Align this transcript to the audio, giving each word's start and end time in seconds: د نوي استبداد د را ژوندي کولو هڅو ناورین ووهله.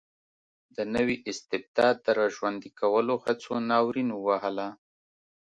د 0.75 0.77
نوي 0.95 1.17
استبداد 1.31 1.95
د 2.05 2.07
را 2.17 2.27
ژوندي 2.35 2.71
کولو 2.81 3.15
هڅو 3.25 3.53
ناورین 3.69 4.09
ووهله. 4.13 4.67